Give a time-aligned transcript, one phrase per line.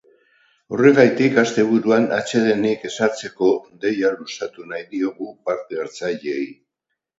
[0.77, 3.51] Horregatik, asteburuan atsedenik ez hartzeko
[3.85, 6.45] deia luzatu nahi diegu parte-hartzaileei.